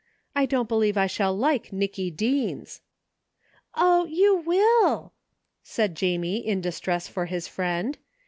[0.35, 2.81] "I don't believe I shall like Nicky Deens."
[3.75, 5.13] "Oh, you will,"
[5.61, 7.99] said Jamie in distress for his friend.